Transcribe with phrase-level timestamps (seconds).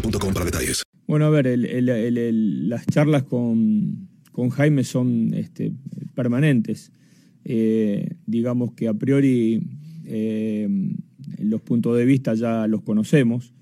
[0.00, 0.82] para detalles.
[1.06, 5.72] Bueno, a ver, las charlas con, con Jaime son este,
[6.14, 6.92] permanentes.
[7.44, 9.62] Eh, digamos que a priori
[10.04, 10.68] eh,
[11.38, 13.54] los puntos de vista ya los conocemos.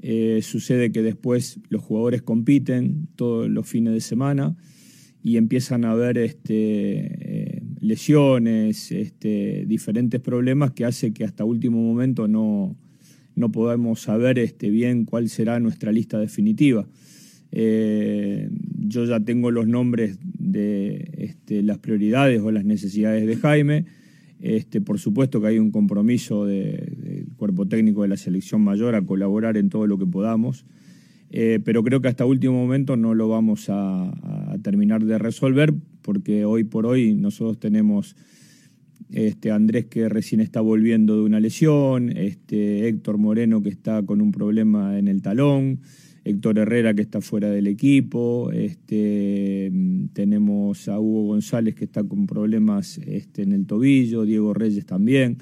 [0.00, 4.56] Eh, sucede que después los jugadores compiten todos los fines de semana
[5.22, 12.28] y empiezan a haber este, lesiones, este, diferentes problemas que hace que hasta último momento
[12.28, 12.76] no,
[13.36, 16.86] no podemos saber este, bien cuál será nuestra lista definitiva.
[17.52, 23.84] Eh, yo ya tengo los nombres de este, las prioridades o las necesidades de Jaime.
[24.40, 28.94] Este, por supuesto que hay un compromiso de- del cuerpo técnico de la selección mayor
[28.94, 30.66] a colaborar en todo lo que podamos.
[31.30, 35.72] Eh, pero creo que hasta último momento no lo vamos a, a terminar de resolver
[36.02, 38.14] porque hoy por hoy nosotros tenemos
[39.10, 44.20] este, Andrés que recién está volviendo de una lesión, este, Héctor Moreno que está con
[44.20, 45.80] un problema en el talón,
[46.24, 49.70] Héctor Herrera que está fuera del equipo, este,
[50.12, 55.38] tenemos a Hugo González que está con problemas este, en el tobillo, Diego Reyes también.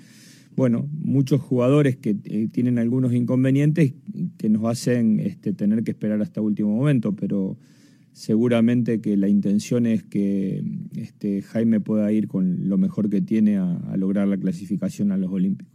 [0.57, 3.95] Bueno, muchos jugadores que eh, tienen algunos inconvenientes
[4.37, 7.57] que nos hacen este, tener que esperar hasta último momento, pero
[8.15, 10.65] seguramente que la intención es que
[10.97, 15.17] este, Jaime pueda ir con lo mejor que tiene a, a lograr la clasificación a
[15.17, 15.75] los Olímpicos.